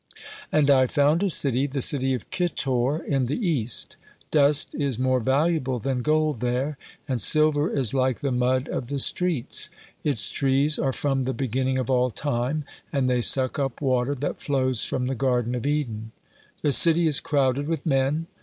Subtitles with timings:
[0.49, 3.97] (40) and I found a city, the city of Kitor, in the East.
[4.31, 8.97] Dust is more valuable than gold there, and silver is like the mud of the
[8.97, 9.69] streets.
[10.03, 14.41] Its trees are from the beginning of all time, and they suck up water that
[14.41, 16.13] flows from the Garden of Eden.
[16.63, 18.25] The city is crowded with men.